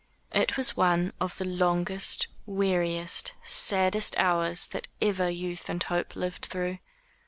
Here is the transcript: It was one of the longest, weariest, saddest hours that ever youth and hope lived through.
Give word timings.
It 0.31 0.57
was 0.57 0.75
one 0.75 1.13
of 1.21 1.37
the 1.37 1.45
longest, 1.45 2.25
weariest, 2.47 3.33
saddest 3.43 4.17
hours 4.17 4.65
that 4.69 4.87
ever 4.99 5.29
youth 5.29 5.69
and 5.69 5.83
hope 5.83 6.15
lived 6.15 6.47
through. 6.47 6.79